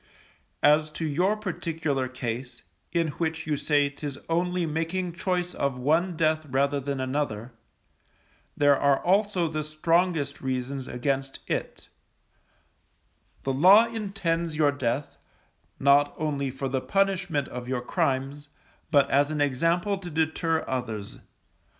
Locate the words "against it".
10.87-11.87